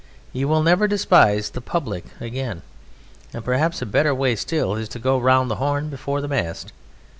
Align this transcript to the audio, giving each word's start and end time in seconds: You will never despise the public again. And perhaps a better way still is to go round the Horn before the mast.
You 0.33 0.47
will 0.47 0.63
never 0.63 0.87
despise 0.87 1.51
the 1.51 1.61
public 1.61 2.05
again. 2.19 2.63
And 3.35 3.45
perhaps 3.45 3.83
a 3.83 3.85
better 3.85 4.15
way 4.15 4.35
still 4.35 4.73
is 4.73 4.89
to 4.89 4.97
go 4.97 5.19
round 5.19 5.51
the 5.51 5.57
Horn 5.57 5.89
before 5.91 6.21
the 6.21 6.27
mast. 6.27 6.73